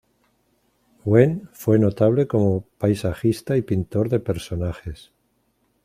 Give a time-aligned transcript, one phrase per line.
[1.05, 5.11] Wen fue notable como paisajista y pintor de personajes.